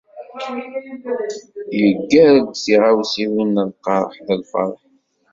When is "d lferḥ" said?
4.27-4.79